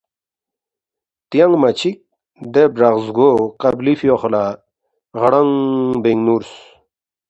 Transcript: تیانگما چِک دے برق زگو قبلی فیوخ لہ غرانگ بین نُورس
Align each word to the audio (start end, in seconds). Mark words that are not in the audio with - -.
تیانگما 1.29 1.69
چِک 1.79 1.97
دے 2.53 2.63
برق 2.73 2.95
زگو 3.05 3.29
قبلی 3.61 3.93
فیوخ 3.99 4.23
لہ 4.31 4.43
غرانگ 5.19 5.53
بین 6.03 6.19
نُورس 6.25 6.51